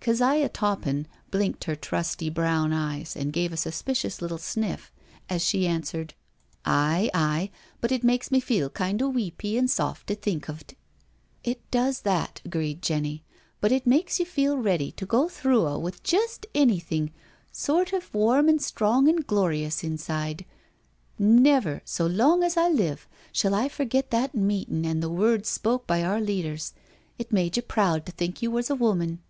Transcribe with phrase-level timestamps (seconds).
[0.00, 4.92] Keziah Toppin blinked her trusty brown eyes and gave a suspicious little sniff
[5.28, 6.14] as she answered:
[6.64, 10.08] 76 NO SURRENDER ''Aye, aye— but it makes me feel kind o' weepy an* soft
[10.08, 10.76] to think of*t.*'"
[11.50, 13.24] It does that/' agreed Jenny,"
[13.60, 17.12] but it makes you feel ready to go threaw with jest anything—
[17.50, 20.44] sort of warm an' strong an' glorious inside I
[21.22, 25.84] Never, so long as I live, shall I forget that meeting an' the words spoke
[25.86, 26.72] by our leaders—
[27.18, 29.20] it made you proud to think you was a woman."